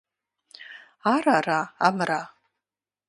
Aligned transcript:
Ар 1.13 1.25
ара, 1.37 1.59
амыра? 1.87 2.21